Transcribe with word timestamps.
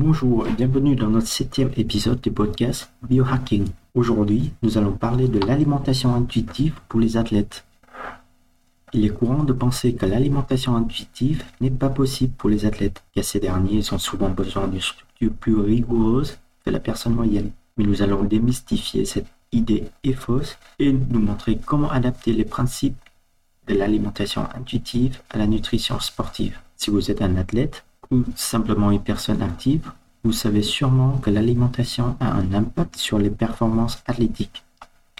Bonjour 0.00 0.46
et 0.46 0.52
bienvenue 0.52 0.94
dans 0.94 1.08
notre 1.08 1.26
septième 1.26 1.72
épisode 1.76 2.20
du 2.20 2.30
podcast 2.30 2.88
Biohacking. 3.02 3.66
Aujourd'hui, 3.96 4.52
nous 4.62 4.78
allons 4.78 4.92
parler 4.92 5.26
de 5.26 5.40
l'alimentation 5.40 6.14
intuitive 6.14 6.78
pour 6.88 7.00
les 7.00 7.16
athlètes. 7.16 7.64
Il 8.92 9.04
est 9.04 9.08
courant 9.08 9.42
de 9.42 9.52
penser 9.52 9.94
que 9.94 10.06
l'alimentation 10.06 10.76
intuitive 10.76 11.42
n'est 11.60 11.72
pas 11.72 11.88
possible 11.88 12.32
pour 12.38 12.48
les 12.48 12.64
athlètes, 12.64 13.02
car 13.12 13.24
ces 13.24 13.40
derniers 13.40 13.92
ont 13.92 13.98
souvent 13.98 14.30
besoin 14.30 14.68
d'une 14.68 14.80
structure 14.80 15.32
plus 15.32 15.56
rigoureuse 15.56 16.38
que 16.64 16.70
la 16.70 16.78
personne 16.78 17.14
moyenne. 17.14 17.50
Mais 17.76 17.82
nous 17.82 18.00
allons 18.00 18.22
démystifier 18.22 19.04
cette 19.04 19.26
idée 19.50 19.90
est 20.04 20.12
fausse 20.12 20.58
et 20.78 20.92
nous 20.92 21.18
montrer 21.18 21.58
comment 21.58 21.90
adapter 21.90 22.32
les 22.32 22.44
principes 22.44 23.02
de 23.66 23.74
l'alimentation 23.74 24.46
intuitive 24.54 25.18
à 25.30 25.38
la 25.38 25.48
nutrition 25.48 25.98
sportive. 25.98 26.56
Si 26.76 26.90
vous 26.90 27.10
êtes 27.10 27.20
un 27.20 27.34
athlète, 27.34 27.82
ou 28.10 28.24
simplement 28.36 28.90
une 28.90 29.02
personne 29.02 29.42
active, 29.42 29.90
vous 30.24 30.32
savez 30.32 30.62
sûrement 30.62 31.18
que 31.18 31.30
l'alimentation 31.30 32.16
a 32.20 32.32
un 32.32 32.52
impact 32.52 32.96
sur 32.96 33.18
les 33.18 33.30
performances 33.30 34.02
athlétiques. 34.06 34.64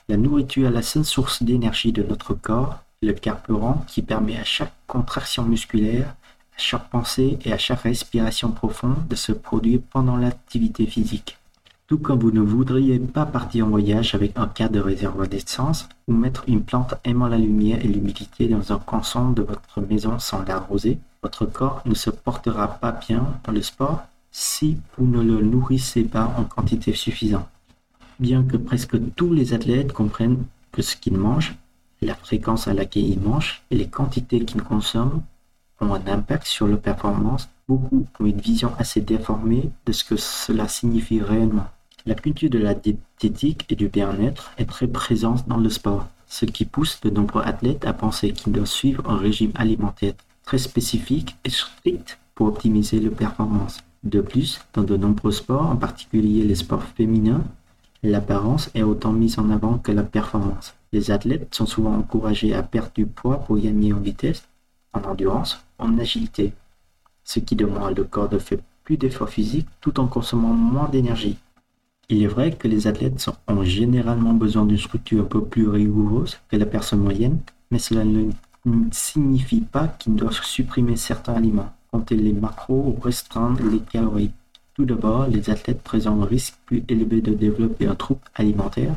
La 0.09 0.16
nourriture 0.16 0.69
est 0.69 0.73
la 0.73 0.83
seule 0.83 1.05
source 1.05 1.43
d'énergie 1.43 1.93
de 1.93 2.02
notre 2.02 2.34
corps, 2.34 2.79
le 3.02 3.12
carburant 3.12 3.84
qui 3.87 4.02
permet 4.02 4.38
à 4.38 4.45
chaque 4.45 4.73
contraction 4.87 5.45
musculaire, 5.45 6.09
à 6.09 6.59
chaque 6.59 6.88
pensée 6.88 7.38
et 7.45 7.52
à 7.52 7.59
chaque 7.59 7.82
respiration 7.82 8.51
profonde 8.51 9.07
de 9.09 9.15
se 9.15 9.32
produire 9.32 9.80
pendant 9.91 10.16
l'activité 10.16 10.87
physique. 10.87 11.38
Tout 11.87 11.98
comme 11.98 12.18
vous 12.18 12.32
ne 12.32 12.41
voudriez 12.41 12.98
pas 12.98 13.24
partir 13.24 13.66
en 13.66 13.70
voyage 13.70 14.15
avec 14.15 14.38
un 14.38 14.46
cadre 14.46 14.74
de 14.74 14.80
réservoir 14.80 15.27
d'essence 15.29 15.88
ou 16.07 16.12
mettre 16.12 16.45
une 16.46 16.62
plante 16.62 16.95
aimant 17.05 17.29
la 17.29 17.38
lumière 17.38 17.82
et 17.82 17.88
l'humidité 17.88 18.48
dans 18.48 18.73
un 18.73 18.79
coin 18.79 19.01
de 19.30 19.43
votre 19.43 19.80
maison 19.80 20.18
sans 20.18 20.43
l'arroser, 20.45 20.98
votre 21.22 21.46
corps 21.46 21.82
ne 21.84 21.95
se 21.95 22.10
portera 22.10 22.68
pas 22.68 22.92
bien 22.92 23.26
dans 23.45 23.52
le 23.52 23.62
sport 23.62 24.02
si 24.30 24.76
vous 24.96 25.06
ne 25.06 25.20
le 25.20 25.40
nourrissez 25.42 26.04
pas 26.04 26.32
en 26.36 26.45
quantité 26.45 26.95
suffisante. 26.95 27.48
Bien 28.20 28.43
que 28.43 28.56
presque 28.56 28.96
tous 29.15 29.32
les 29.32 29.54
athlètes 29.54 29.93
comprennent 29.93 30.45
que 30.73 30.82
ce 30.82 30.96
qu'ils 30.96 31.16
mangent, 31.16 31.54
la 32.01 32.15
fréquence 32.15 32.68
à 32.68 32.74
laquelle 32.74 33.09
ils 33.09 33.20
mangent 33.20 33.62
et 33.70 33.76
les 33.76 33.88
quantités 33.88 34.45
qu'ils 34.45 34.62
consomment 34.62 35.23
ont 35.80 35.95
un 35.95 36.06
impact 36.06 36.46
sur 36.46 36.66
leur 36.66 36.80
performance, 36.80 37.48
beaucoup 37.68 38.06
ont 38.18 38.26
une 38.26 38.40
vision 38.40 38.73
assez 38.78 39.00
déformée 39.00 39.71
de 39.87 39.93
ce 39.93 40.04
que 40.04 40.16
cela 40.16 40.68
signifie 40.68 41.21
réellement. 41.21 41.66
La 42.06 42.15
culture 42.15 42.50
de 42.50 42.59
la 42.59 42.74
diététique 42.74 43.66
et 43.68 43.76
du 43.76 43.88
bien-être 43.88 44.52
est 44.59 44.68
très 44.68 44.87
présente 44.87 45.46
dans 45.48 45.56
le 45.56 45.68
sport, 45.68 46.06
ce 46.26 46.45
qui 46.45 46.65
pousse 46.65 47.00
de 47.00 47.10
nombreux 47.10 47.43
athlètes 47.43 47.87
à 47.87 47.93
penser 47.93 48.32
qu'ils 48.32 48.52
doivent 48.52 48.66
suivre 48.66 49.09
un 49.10 49.16
régime 49.16 49.52
alimentaire 49.54 50.15
très 50.49 50.57
spécifique 50.57 51.37
et 51.45 51.51
strict 51.51 52.18
pour 52.35 52.46
optimiser 52.46 53.01
les 53.01 53.10
performances. 53.10 53.85
De 54.02 54.23
plus, 54.23 54.63
dans 54.73 54.82
de 54.82 54.96
nombreux 54.96 55.30
sports, 55.30 55.66
en 55.66 55.77
particulier 55.77 56.43
les 56.43 56.55
sports 56.55 56.85
féminins, 56.85 57.45
l'apparence 58.02 58.71
est 58.74 58.82
autant 58.82 59.13
mise 59.13 59.38
en 59.38 59.51
avant 59.51 59.77
que 59.77 59.93
la 59.93 60.05
performance. 60.05 60.74
Les 60.95 61.10
athlètes 61.10 61.55
sont 61.55 61.66
souvent 61.66 61.95
encouragés 61.95 62.55
à 62.55 62.63
perdre 62.63 62.93
du 62.95 63.05
poids 63.05 63.40
pour 63.40 63.59
gagner 63.59 63.93
en 63.93 63.99
vitesse, 63.99 64.49
en 64.94 65.03
endurance, 65.03 65.62
en 65.78 65.99
agilité, 65.99 66.55
ce 67.25 67.41
qui 67.41 67.55
demande 67.55 67.99
le 67.99 68.05
corps 68.05 68.31
de 68.31 68.38
faire 68.38 68.60
plus 68.84 68.97
d'efforts 68.97 69.28
physiques 69.28 69.69
tout 69.83 70.00
en 70.00 70.06
consommant 70.06 70.55
moins 70.55 70.88
d'énergie. 70.88 71.37
Il 72.09 72.22
est 72.22 72.27
vrai 72.27 72.53
que 72.53 72.69
les 72.69 72.87
athlètes 72.87 73.28
ont 73.49 73.65
généralement 73.65 74.33
besoin 74.33 74.65
d'une 74.65 74.78
structure 74.78 75.25
un 75.25 75.27
peu 75.27 75.44
plus 75.44 75.69
rigoureuse 75.69 76.38
que 76.49 76.56
la 76.56 76.65
personne 76.65 77.00
moyenne, 77.00 77.38
mais 77.71 77.78
cela 77.78 78.03
ne 78.03 78.31
ne 78.64 78.91
signifie 78.92 79.60
pas 79.60 79.88
qu'ils 79.88 80.14
doivent 80.14 80.42
supprimer 80.42 80.97
certains 80.97 81.34
aliments, 81.34 81.72
compter 81.91 82.16
les 82.16 82.32
macros 82.32 82.94
ou 82.97 83.00
restreindre 83.00 83.62
les 83.65 83.81
calories. 83.81 84.32
Tout 84.75 84.84
d'abord, 84.84 85.26
les 85.26 85.50
athlètes 85.50 85.82
présentent 85.82 86.22
un 86.22 86.26
risque 86.26 86.54
plus 86.66 86.84
élevé 86.88 87.20
de 87.20 87.34
développer 87.34 87.87
un 87.87 87.94
trouble 87.94 88.20
alimentaire, 88.34 88.94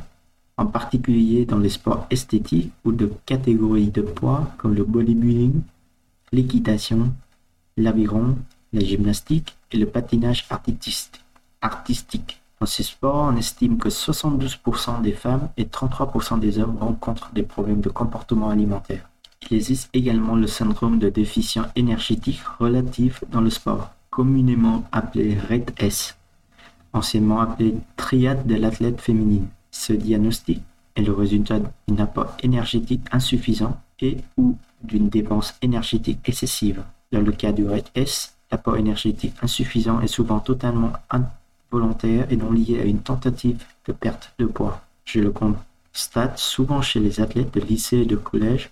en 0.57 0.65
particulier 0.67 1.45
dans 1.45 1.57
les 1.57 1.69
sports 1.69 2.05
esthétiques 2.09 2.71
ou 2.85 2.91
de 2.91 3.11
catégories 3.25 3.89
de 3.89 4.01
poids 4.01 4.51
comme 4.57 4.75
le 4.75 4.83
bodybuilding, 4.83 5.61
l'équitation, 6.31 7.11
l'aviron, 7.77 8.37
la 8.73 8.81
gymnastique 8.81 9.55
et 9.71 9.77
le 9.77 9.85
patinage 9.85 10.47
artistique. 11.61 12.41
Dans 12.59 12.67
ces 12.67 12.83
sports, 12.83 13.31
on 13.33 13.37
estime 13.37 13.79
que 13.79 13.89
72% 13.89 15.01
des 15.01 15.13
femmes 15.13 15.49
et 15.57 15.63
33% 15.63 16.39
des 16.39 16.59
hommes 16.59 16.77
rencontrent 16.79 17.31
des 17.33 17.43
problèmes 17.43 17.81
de 17.81 17.89
comportement 17.89 18.49
alimentaire. 18.49 19.09
Il 19.49 19.57
existe 19.57 19.89
également 19.93 20.35
le 20.35 20.47
syndrome 20.47 20.99
de 20.99 21.09
déficience 21.09 21.67
énergétique 21.75 22.41
relatif 22.59 23.23
dans 23.31 23.41
le 23.41 23.49
sport, 23.49 23.89
communément 24.09 24.83
appelé 24.91 25.37
RED-S, 25.37 26.15
anciennement 26.93 27.41
appelé 27.41 27.75
triade 27.97 28.45
de 28.45 28.55
l'athlète 28.55 29.01
féminine. 29.01 29.47
Ce 29.71 29.93
diagnostic 29.93 30.61
est 30.95 31.01
le 31.01 31.13
résultat 31.13 31.59
d'un 31.59 32.03
apport 32.03 32.35
énergétique 32.43 33.01
insuffisant 33.11 33.79
et 33.99 34.17
ou 34.37 34.57
d'une 34.83 35.09
dépense 35.09 35.55
énergétique 35.61 36.19
excessive. 36.25 36.83
Dans 37.11 37.21
le 37.21 37.31
cas 37.31 37.51
du 37.51 37.67
RED-S, 37.67 38.35
l'apport 38.51 38.77
énergétique 38.77 39.35
insuffisant 39.41 40.01
est 40.01 40.07
souvent 40.07 40.39
totalement 40.39 40.93
involontaire 41.09 42.27
et 42.31 42.37
non 42.37 42.51
lié 42.51 42.79
à 42.79 42.85
une 42.85 42.99
tentative 42.99 43.63
de 43.87 43.93
perte 43.93 44.33
de 44.39 44.45
poids. 44.45 44.81
Je 45.05 45.19
le 45.19 45.31
constate 45.31 46.37
souvent 46.37 46.81
chez 46.81 46.99
les 46.99 47.19
athlètes 47.19 47.53
de 47.53 47.61
lycée 47.61 47.99
et 47.99 48.05
de 48.05 48.15
collège 48.15 48.69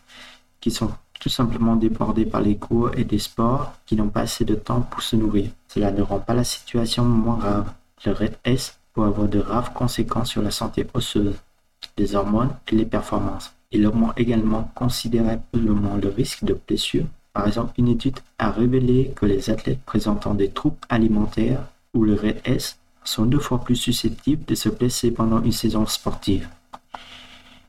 qui 0.59 0.71
sont 0.71 0.91
tout 1.19 1.29
simplement 1.29 1.75
débordés 1.75 2.25
par 2.25 2.41
les 2.41 2.55
cours 2.55 2.91
et 2.97 3.03
des 3.03 3.19
sports 3.19 3.73
qui 3.85 3.95
n'ont 3.95 4.09
pas 4.09 4.21
assez 4.21 4.45
de 4.45 4.55
temps 4.55 4.81
pour 4.81 5.01
se 5.01 5.15
nourrir. 5.15 5.49
Cela 5.67 5.91
ne 5.91 6.01
rend 6.01 6.19
pas 6.19 6.33
la 6.33 6.43
situation 6.43 7.03
moins 7.03 7.37
grave. 7.37 7.71
Le 8.05 8.13
RED-S 8.13 8.79
peut 8.93 9.03
avoir 9.03 9.27
de 9.27 9.41
graves 9.41 9.73
conséquences 9.73 10.29
sur 10.29 10.41
la 10.41 10.51
santé 10.51 10.87
osseuse, 10.93 11.35
les 11.97 12.15
hormones 12.15 12.55
et 12.71 12.75
les 12.75 12.85
performances. 12.85 13.53
Il 13.71 13.85
augmente 13.85 14.17
également 14.17 14.71
considérablement 14.75 15.95
le 15.97 16.09
risque 16.09 16.43
de 16.43 16.57
blessure. 16.67 17.05
Par 17.33 17.45
exemple, 17.45 17.73
une 17.77 17.89
étude 17.89 18.19
a 18.39 18.51
révélé 18.51 19.13
que 19.15 19.25
les 19.25 19.49
athlètes 19.49 19.83
présentant 19.85 20.33
des 20.33 20.49
troubles 20.49 20.77
alimentaires 20.89 21.63
ou 21.93 22.03
le 22.03 22.15
RED-S 22.15 22.79
sont 23.03 23.25
deux 23.25 23.39
fois 23.39 23.63
plus 23.63 23.75
susceptibles 23.75 24.45
de 24.45 24.55
se 24.55 24.69
blesser 24.69 25.11
pendant 25.11 25.41
une 25.41 25.51
saison 25.51 25.85
sportive. 25.85 26.47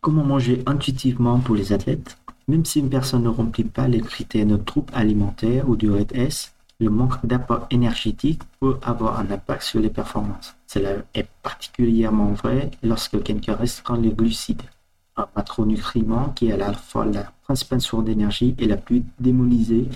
Comment 0.01 0.25
manger 0.25 0.62
intuitivement 0.67 1.41
pour 1.41 1.57
les 1.57 1.72
athlètes? 1.72 2.17
Même 2.50 2.65
si 2.65 2.81
une 2.81 2.91
personne 2.91 3.22
ne 3.22 3.28
remplit 3.28 3.65
pas 3.65 3.87
les 3.87 4.00
critères 4.00 4.44
de 4.44 4.56
trouble 4.56 4.93
alimentaire 4.93 5.69
ou 5.69 5.77
du 5.77 5.88
RED-S, 5.88 6.53
le 6.81 6.91
manque 6.91 7.25
d'apport 7.25 7.66
énergétique 7.71 8.43
peut 8.59 8.77
avoir 8.83 9.21
un 9.21 9.31
impact 9.31 9.62
sur 9.62 9.81
les 9.81 9.88
performances? 9.88 10.56
Cela 10.66 10.91
est 11.15 11.28
particulièrement 11.43 12.33
vrai 12.33 12.72
lorsque 12.83 13.22
quelqu'un 13.22 13.55
restreint 13.55 13.99
les 13.99 14.10
glucides, 14.10 14.62
un 15.16 15.28
macronutriment 15.37 16.33
qui 16.34 16.49
est 16.49 16.53
à 16.53 16.56
la 16.56 16.72
fois 16.72 17.05
la 17.05 17.31
principale 17.44 17.81
source 17.81 18.05
d'énergie 18.05 18.56
et 18.59 18.66
la 18.66 18.77
plus 18.77 19.05
démonisée 19.21 19.87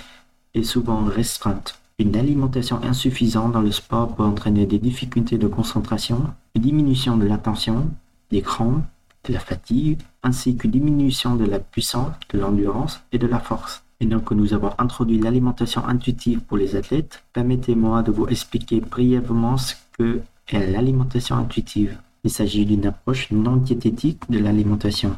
et 0.54 0.62
souvent 0.62 1.04
restreinte. 1.04 1.80
Une 1.98 2.16
alimentation 2.16 2.80
insuffisante 2.82 3.52
dans 3.52 3.62
le 3.62 3.72
sport 3.72 4.14
peut 4.14 4.22
entraîner 4.22 4.66
des 4.66 4.78
difficultés 4.78 5.38
de 5.38 5.48
concentration, 5.48 6.22
une 6.54 6.62
diminution 6.62 7.16
de 7.16 7.26
l'attention, 7.26 7.88
des 8.30 8.42
crampes, 8.42 8.84
la 9.32 9.40
fatigue, 9.40 10.00
ainsi 10.22 10.56
qu'une 10.56 10.70
diminution 10.70 11.36
de 11.36 11.44
la 11.44 11.58
puissance, 11.58 12.12
de 12.30 12.38
l'endurance 12.38 13.00
et 13.12 13.18
de 13.18 13.26
la 13.26 13.38
force. 13.38 13.82
Et 14.00 14.06
donc 14.06 14.24
que 14.24 14.34
nous 14.34 14.54
avons 14.54 14.72
introduit 14.78 15.18
l'alimentation 15.18 15.86
intuitive 15.86 16.40
pour 16.40 16.56
les 16.56 16.76
athlètes, 16.76 17.24
permettez-moi 17.32 18.02
de 18.02 18.10
vous 18.10 18.26
expliquer 18.26 18.80
brièvement 18.80 19.56
ce 19.56 19.74
que 19.96 20.20
est 20.48 20.70
l'alimentation 20.70 21.36
intuitive. 21.36 21.96
Il 22.24 22.30
s'agit 22.30 22.66
d'une 22.66 22.86
approche 22.86 23.30
non 23.30 23.56
diététique 23.56 24.30
de 24.30 24.38
l'alimentation, 24.38 25.16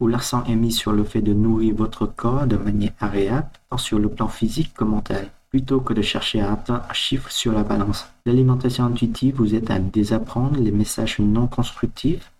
où 0.00 0.06
l'accent 0.06 0.44
est 0.44 0.56
mis 0.56 0.72
sur 0.72 0.92
le 0.92 1.04
fait 1.04 1.22
de 1.22 1.32
nourrir 1.32 1.74
votre 1.74 2.06
corps 2.06 2.46
de 2.46 2.56
manière 2.56 2.92
agréable, 3.00 3.48
tant 3.70 3.78
sur 3.78 3.98
le 3.98 4.08
plan 4.08 4.28
physique 4.28 4.74
que 4.74 4.84
mental, 4.84 5.30
plutôt 5.50 5.80
que 5.80 5.94
de 5.94 6.02
chercher 6.02 6.40
à 6.40 6.52
atteindre 6.52 6.84
un 6.88 6.92
chiffre 6.92 7.30
sur 7.30 7.52
la 7.52 7.62
balance. 7.62 8.06
L'alimentation 8.26 8.84
intuitive 8.84 9.36
vous 9.36 9.54
aide 9.54 9.70
à 9.70 9.78
désapprendre 9.78 10.58
les 10.58 10.72
messages 10.72 11.18
non 11.18 11.46
constructifs 11.46 12.30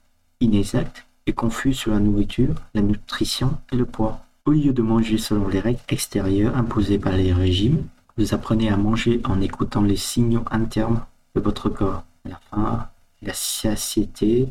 inexact 0.44 1.06
et 1.26 1.32
confus 1.32 1.74
sur 1.74 1.92
la 1.92 2.00
nourriture, 2.00 2.54
la 2.74 2.82
nutrition 2.82 3.58
et 3.72 3.76
le 3.76 3.86
poids. 3.86 4.20
Au 4.44 4.52
lieu 4.52 4.72
de 4.72 4.82
manger 4.82 5.18
selon 5.18 5.48
les 5.48 5.60
règles 5.60 5.80
extérieures 5.88 6.56
imposées 6.56 6.98
par 6.98 7.14
les 7.14 7.32
régimes, 7.32 7.86
vous 8.16 8.34
apprenez 8.34 8.68
à 8.68 8.76
manger 8.76 9.20
en 9.24 9.40
écoutant 9.40 9.82
les 9.82 9.96
signaux 9.96 10.44
internes 10.50 11.00
de 11.34 11.40
votre 11.40 11.68
corps. 11.68 12.04
La 12.24 12.38
faim, 12.50 12.88
la 13.22 13.32
satiété, 13.32 14.48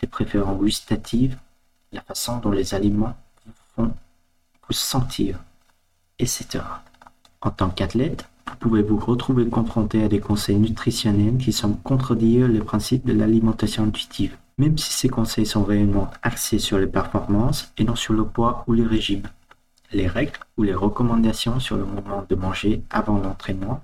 les 0.00 0.08
préférences 0.08 0.60
gustatives, 0.60 1.36
la 1.92 2.02
façon 2.02 2.38
dont 2.38 2.50
les 2.50 2.74
aliments 2.74 3.16
vous 3.44 3.52
font 3.74 3.92
vous 4.66 4.74
sentir, 4.74 5.40
etc. 6.18 6.60
En 7.40 7.50
tant 7.50 7.68
qu'athlète, 7.68 8.28
vous 8.48 8.56
pouvez 8.56 8.82
vous 8.82 8.96
retrouver 8.96 9.46
confronté 9.48 10.04
à 10.04 10.08
des 10.08 10.20
conseils 10.20 10.56
nutritionnels 10.56 11.38
qui 11.38 11.52
semblent 11.52 11.80
contredire 11.82 12.46
le 12.46 12.62
principe 12.62 13.04
de 13.04 13.12
l'alimentation 13.12 13.84
intuitive 13.84 14.36
même 14.58 14.78
si 14.78 14.92
ces 14.92 15.08
conseils 15.08 15.46
sont 15.46 15.64
réellement 15.64 16.10
axés 16.22 16.58
sur 16.58 16.78
les 16.78 16.86
performances 16.86 17.72
et 17.78 17.84
non 17.84 17.96
sur 17.96 18.14
le 18.14 18.24
poids 18.24 18.64
ou 18.66 18.72
les 18.72 18.86
régimes. 18.86 19.28
Les 19.92 20.06
règles 20.06 20.38
ou 20.56 20.62
les 20.62 20.74
recommandations 20.74 21.60
sur 21.60 21.76
le 21.76 21.84
moment 21.84 22.24
de 22.28 22.34
manger 22.34 22.82
avant 22.90 23.18
l'entraînement 23.18 23.82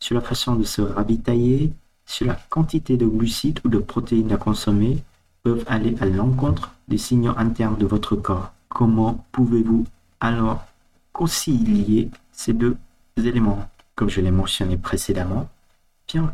sur 0.00 0.14
la 0.14 0.22
façon 0.22 0.56
de 0.56 0.64
se 0.64 0.80
ravitailler, 0.80 1.72
sur 2.06 2.26
la 2.26 2.38
quantité 2.48 2.96
de 2.96 3.06
glucides 3.06 3.60
ou 3.64 3.68
de 3.68 3.78
protéines 3.78 4.32
à 4.32 4.36
consommer, 4.36 4.98
peuvent 5.42 5.64
aller 5.68 5.94
à 6.00 6.06
l'encontre 6.06 6.72
des 6.88 6.98
signaux 6.98 7.34
internes 7.36 7.76
de 7.76 7.86
votre 7.86 8.16
corps. 8.16 8.50
Comment 8.68 9.24
pouvez-vous 9.32 9.86
alors 10.20 10.64
concilier 11.12 12.10
ces 12.32 12.52
deux 12.52 12.76
éléments? 13.16 13.68
Comme 13.94 14.08
je 14.08 14.20
l'ai 14.20 14.30
mentionné 14.30 14.76
précédemment, 14.76 15.48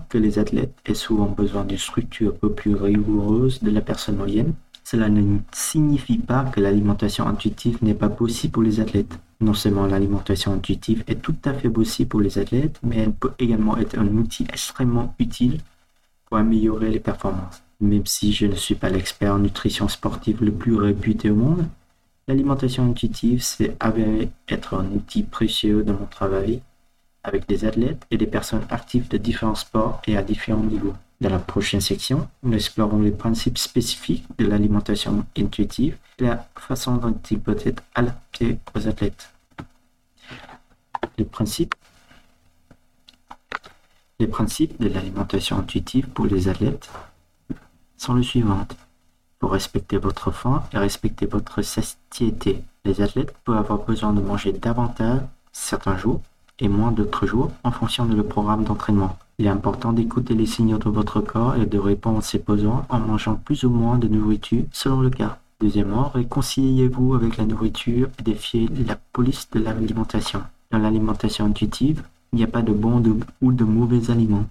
que 0.09 0.19
les 0.19 0.39
athlètes 0.39 0.75
aient 0.87 0.95
souvent 0.95 1.27
besoin 1.27 1.65
d'une 1.65 1.79
structure 1.79 2.35
peu 2.35 2.51
plus 2.51 2.75
rigoureuse 2.75 3.63
de 3.63 3.71
la 3.71 3.81
personne 3.81 4.17
moyenne, 4.17 4.55
cela 4.85 5.09
ne 5.09 5.39
signifie 5.53 6.19
pas 6.19 6.45
que 6.45 6.61
l'alimentation 6.61 7.27
intuitive 7.27 7.79
n'est 7.83 7.95
pas 7.95 8.09
possible 8.09 8.53
pour 8.53 8.63
les 8.63 8.81
athlètes. 8.81 9.19
Non 9.41 9.53
seulement 9.53 9.87
l'alimentation 9.87 10.53
intuitive 10.53 11.03
est 11.09 11.21
tout 11.21 11.35
à 11.45 11.53
fait 11.53 11.69
possible 11.69 12.09
pour 12.09 12.21
les 12.21 12.39
athlètes, 12.39 12.79
mais 12.83 12.99
elle 12.99 13.13
peut 13.13 13.33
également 13.39 13.77
être 13.77 13.99
un 13.99 14.07
outil 14.07 14.47
extrêmement 14.49 15.15
utile 15.19 15.59
pour 16.27 16.39
améliorer 16.39 16.91
les 16.91 17.01
performances. 17.01 17.63
Même 17.81 18.07
si 18.07 18.33
je 18.33 18.47
ne 18.47 18.55
suis 18.55 18.77
pas 18.77 18.89
l'expert 18.89 19.35
en 19.35 19.39
nutrition 19.41 19.89
sportive 19.89 20.43
le 20.43 20.53
plus 20.53 20.77
réputé 20.77 21.31
au 21.31 21.35
monde, 21.35 21.67
l'alimentation 22.29 22.89
intuitive 22.89 23.43
s'est 23.43 23.77
avérée 23.81 24.31
être 24.49 24.75
un 24.75 24.87
outil 24.93 25.23
précieux 25.23 25.83
dans 25.83 25.95
mon 25.95 26.07
travail 26.07 26.63
avec 27.27 27.47
des 27.49 27.65
athlètes 27.65 28.07
et 28.11 28.17
des 28.17 28.27
personnes 28.27 28.65
actives 28.71 29.09
de 29.09 29.19
différents 29.19 29.57
sports 29.57 30.01
et 30.07 30.17
à 30.17 30.23
différents 30.23 30.63
niveaux. 30.63 30.95
Dans 31.21 31.31
la 31.31 31.39
prochaine 31.39 31.81
section, 31.81 32.29
nous 32.43 32.55
explorons 32.55 33.01
les 33.01 33.11
principes 33.11 33.59
spécifiques 33.59 34.27
de 34.39 34.47
l'alimentation 34.47 35.27
intuitive 35.37 35.97
et 36.19 36.25
la 36.25 36.47
façon 36.57 36.97
dont 36.97 37.19
il 37.31 37.41
peut 37.41 37.59
être 37.65 37.83
adapté 37.95 38.59
aux 38.75 38.87
athlètes. 38.87 39.31
Les 41.19 41.25
principes, 41.25 41.75
les 44.21 44.27
principes 44.27 44.81
de 44.81 44.89
l'alimentation 44.89 45.59
intuitive 45.59 46.07
pour 46.09 46.27
les 46.27 46.49
athlètes 46.49 46.91
sont 47.97 48.15
les 48.15 48.23
suivants. 48.23 48.67
Pour 49.39 49.53
respecter 49.53 49.97
votre 49.97 50.31
faim 50.31 50.63
et 50.73 50.79
respecter 50.79 51.27
votre 51.27 51.63
satiété, 51.63 52.63
les 52.85 53.01
athlètes 53.01 53.35
peuvent 53.45 53.57
avoir 53.57 53.81
besoin 53.81 54.13
de 54.13 54.21
manger 54.21 54.53
davantage 54.53 55.21
certains 55.53 55.97
jours 55.97 56.21
et 56.61 56.69
moins 56.69 56.93
d'autres 56.93 57.27
jours 57.27 57.51
en 57.65 57.71
fonction 57.71 58.07
de 58.07 58.15
leur 58.15 58.27
programme 58.27 58.65
d'entraînement. 58.65 59.17
Il 59.39 59.47
est 59.47 59.51
important 59.51 59.93
d'écouter 59.93 60.35
les 60.35 60.47
signaux 60.47 60.79
de 60.79 60.89
votre 60.89 61.21
corps 61.21 61.57
et 61.57 61.67
de 61.67 61.79
répondre 61.79 62.19
à 62.19 62.23
ses 62.23 62.39
besoins 62.39 62.87
en 62.89 62.99
mangeant 62.99 63.35
plus 63.35 63.65
ou 63.65 63.71
moins 63.71 63.99
de 63.99 64.09
nourriture 64.09 64.65
selon 64.73 65.01
le 65.01 65.11
cas. 65.11 65.39
Deuxièmement, 65.61 66.11
réconciliez-vous 66.15 67.15
avec 67.15 67.37
la 67.37 67.45
nourriture 67.45 68.09
et 68.19 68.23
défiez 68.23 68.69
la 68.87 68.97
police 69.13 69.49
de 69.51 69.61
l'alimentation. 69.61 70.43
Dans 70.71 70.79
l'alimentation 70.79 71.47
intuitive, 71.47 72.03
il 72.33 72.37
n'y 72.37 72.45
a 72.45 72.49
pas 72.49 72.63
de 72.63 72.73
bons 72.73 73.03
ou 73.41 73.53
de 73.53 73.65
mauvais 73.65 74.11
aliments. 74.11 74.47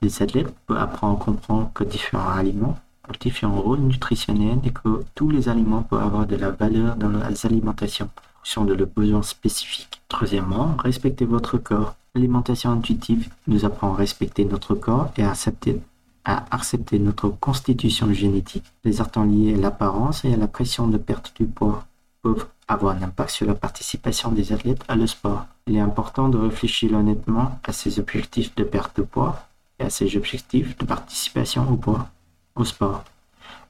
Les 0.00 0.22
athlètes 0.22 0.54
peuvent 0.66 0.78
apprendre 0.78 1.20
à 1.20 1.24
comprendre 1.24 1.70
que 1.74 1.84
différents 1.84 2.30
aliments 2.30 2.78
ont 3.08 3.12
différents 3.20 3.60
rôles 3.60 3.80
nutritionnels 3.80 4.60
et 4.64 4.70
que 4.70 5.04
tous 5.14 5.30
les 5.30 5.48
aliments 5.48 5.82
peuvent 5.82 6.02
avoir 6.02 6.26
de 6.26 6.36
la 6.36 6.50
valeur 6.50 6.96
dans 6.96 7.10
les 7.10 7.46
alimentations 7.46 8.08
en 8.08 8.31
de 8.66 8.74
leurs 8.74 8.88
besoins 8.88 9.22
spécifiques. 9.22 10.02
Troisièmement, 10.08 10.76
respectez 10.78 11.24
votre 11.24 11.58
corps. 11.58 11.94
L'alimentation 12.14 12.70
intuitive 12.70 13.28
nous 13.46 13.64
apprend 13.64 13.94
à 13.94 13.96
respecter 13.96 14.44
notre 14.44 14.74
corps 14.74 15.10
et 15.16 15.22
à 15.22 15.30
accepter, 15.30 16.98
notre 16.98 17.28
constitution 17.28 18.12
génétique. 18.12 18.64
Les 18.84 19.00
attentes 19.00 19.30
liés 19.30 19.54
à 19.54 19.58
l'apparence 19.58 20.24
et 20.24 20.34
à 20.34 20.36
la 20.36 20.48
pression 20.48 20.86
de 20.88 20.98
perte 20.98 21.32
du 21.40 21.46
poids 21.46 21.84
peuvent 22.20 22.46
avoir 22.68 22.96
un 22.96 23.02
impact 23.02 23.30
sur 23.30 23.46
la 23.46 23.54
participation 23.54 24.30
des 24.30 24.52
athlètes 24.52 24.84
à 24.88 24.96
le 24.96 25.06
sport. 25.06 25.46
Il 25.66 25.76
est 25.76 25.80
important 25.80 26.28
de 26.28 26.38
réfléchir 26.38 26.92
honnêtement 26.92 27.58
à 27.64 27.72
ses 27.72 27.98
objectifs 27.98 28.54
de 28.54 28.64
perte 28.64 28.96
de 28.98 29.02
poids 29.02 29.46
et 29.78 29.84
à 29.84 29.90
ses 29.90 30.16
objectifs 30.16 30.76
de 30.76 30.84
participation 30.84 31.70
au 31.70 31.76
poids, 31.76 32.08
au 32.54 32.64
sport, 32.64 33.04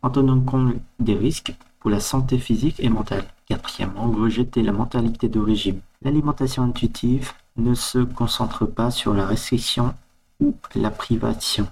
en 0.02 0.10
tenant 0.10 0.40
compte 0.40 0.74
des 0.98 1.14
risques 1.14 1.54
pour 1.82 1.90
la 1.90 1.98
santé 1.98 2.38
physique 2.38 2.78
et 2.78 2.88
mentale. 2.88 3.24
Quatrièmement, 3.48 4.08
rejeter 4.08 4.62
la 4.62 4.70
mentalité 4.70 5.28
de 5.28 5.40
régime. 5.40 5.80
L'alimentation 6.02 6.62
intuitive 6.62 7.32
ne 7.56 7.74
se 7.74 7.98
concentre 7.98 8.66
pas 8.66 8.92
sur 8.92 9.12
la 9.14 9.26
restriction 9.26 9.92
ou 10.38 10.54
la 10.76 10.92
privation. 10.92 11.66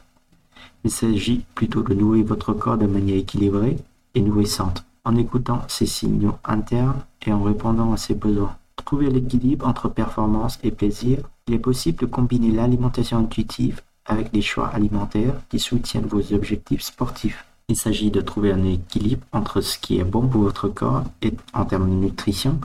Il 0.82 0.90
s'agit 0.90 1.44
plutôt 1.54 1.82
de 1.82 1.94
nourrir 1.94 2.26
votre 2.26 2.52
corps 2.52 2.76
de 2.76 2.88
manière 2.88 3.18
équilibrée 3.18 3.76
et 4.16 4.20
nourrissante, 4.20 4.84
en 5.04 5.14
écoutant 5.14 5.62
ses 5.68 5.86
signaux 5.86 6.38
internes 6.44 7.04
et 7.24 7.32
en 7.32 7.44
répondant 7.44 7.92
à 7.92 7.96
ses 7.96 8.14
besoins. 8.14 8.56
Trouver 8.84 9.10
l'équilibre 9.10 9.68
entre 9.68 9.88
performance 9.88 10.58
et 10.64 10.72
plaisir, 10.72 11.18
il 11.46 11.54
est 11.54 11.60
possible 11.60 12.00
de 12.00 12.06
combiner 12.06 12.50
l'alimentation 12.50 13.18
intuitive 13.18 13.80
avec 14.06 14.32
des 14.32 14.42
choix 14.42 14.66
alimentaires 14.68 15.36
qui 15.48 15.60
soutiennent 15.60 16.06
vos 16.06 16.32
objectifs 16.32 16.82
sportifs. 16.82 17.44
Il 17.70 17.76
s'agit 17.76 18.10
de 18.10 18.20
trouver 18.20 18.50
un 18.50 18.64
équilibre 18.64 19.24
entre 19.30 19.60
ce 19.60 19.78
qui 19.78 20.00
est 20.00 20.04
bon 20.04 20.26
pour 20.26 20.42
votre 20.42 20.66
corps 20.66 21.04
et 21.22 21.32
en 21.54 21.64
termes 21.64 21.88
de 21.88 21.94
nutrition 21.94 22.58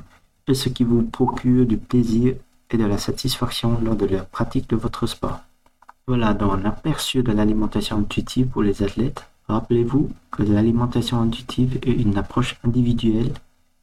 et 0.48 0.56
ce 0.56 0.68
qui 0.68 0.84
vous 0.84 1.04
procure 1.04 1.68
du 1.68 1.78
plaisir 1.78 2.34
et 2.72 2.78
de 2.78 2.86
la 2.86 2.98
satisfaction 2.98 3.80
lors 3.84 3.96
de 3.96 4.08
la 4.08 4.24
pratique 4.24 4.68
de 4.68 4.76
votre 4.76 5.06
sport. 5.06 5.42
Voilà 6.08 6.34
donc 6.34 6.54
un 6.54 6.66
aperçu 6.66 7.22
de 7.22 7.32
l'alimentation 7.32 8.00
intuitive 8.00 8.48
pour 8.48 8.64
les 8.64 8.82
athlètes. 8.82 9.28
Rappelez-vous 9.48 10.10
que 10.32 10.42
l'alimentation 10.42 11.22
intuitive 11.22 11.78
est 11.84 11.92
une 11.92 12.18
approche 12.18 12.58
individuelle 12.66 13.32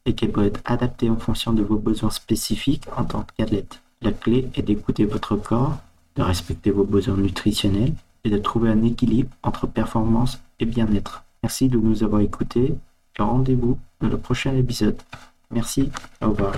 et 0.04 0.14
qu'elle 0.14 0.32
peut 0.32 0.44
être 0.44 0.60
adaptée 0.64 1.08
en 1.08 1.16
fonction 1.18 1.52
de 1.52 1.62
vos 1.62 1.78
besoins 1.78 2.10
spécifiques 2.10 2.88
en 2.96 3.04
tant 3.04 3.24
qu'athlète. 3.36 3.80
La 4.00 4.10
clé 4.10 4.50
est 4.56 4.62
d'écouter 4.62 5.04
votre 5.04 5.36
corps, 5.36 5.78
de 6.16 6.22
respecter 6.22 6.72
vos 6.72 6.82
besoins 6.82 7.16
nutritionnels 7.16 7.94
et 8.24 8.30
de 8.30 8.38
trouver 8.38 8.70
un 8.70 8.82
équilibre 8.82 9.30
entre 9.44 9.68
performance 9.68 10.40
bien-être. 10.64 11.24
Merci 11.42 11.68
de 11.68 11.78
nous 11.78 12.02
avoir 12.04 12.20
écoutés 12.20 12.74
et 13.18 13.22
rendez-vous 13.22 13.78
dans 14.00 14.08
le 14.08 14.18
prochain 14.18 14.56
épisode. 14.56 15.00
Merci, 15.50 15.90
au 16.20 16.30
revoir. 16.30 16.54